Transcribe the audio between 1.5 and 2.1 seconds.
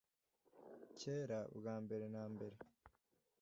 bwa mbere